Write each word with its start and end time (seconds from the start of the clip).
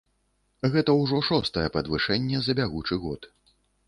Гэта 0.75 0.95
ўжо 1.01 1.19
шостае 1.27 1.65
падвышэнне 1.75 2.39
за 2.47 2.57
бягучы 2.61 2.99
год. 3.05 3.29